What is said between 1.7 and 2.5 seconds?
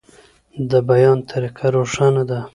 روښانه ده.